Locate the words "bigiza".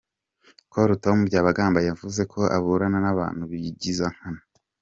3.51-4.05